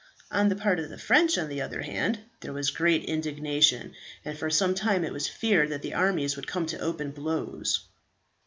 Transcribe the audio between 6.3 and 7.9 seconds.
would come to open blows.